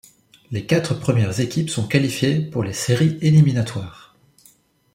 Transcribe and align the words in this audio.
Les 0.49 0.65
quatre 0.65 0.95
premières 0.99 1.41
équipes 1.41 1.69
sont 1.69 1.87
qualifiées 1.87 2.41
pour 2.41 2.63
les 2.63 2.73
séries 2.73 3.19
éliminatoires. 3.21 4.15